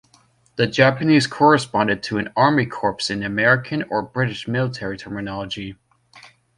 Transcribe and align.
The 0.55 0.65
Japanese 0.65 1.27
corresponded 1.27 2.01
to 2.01 2.17
an 2.17 2.33
army 2.35 2.65
corps 2.65 3.07
in 3.11 3.21
American 3.21 3.83
or 3.91 4.01
British 4.01 4.47
military 4.47 4.97
terminology. 4.97 5.75